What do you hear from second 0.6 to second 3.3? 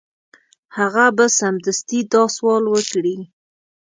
هغه به سمدستي دا سوال وکړي.